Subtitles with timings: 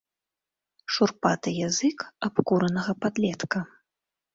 [0.93, 1.97] Шурпаты язык
[2.31, 3.59] абкуранага падлетка.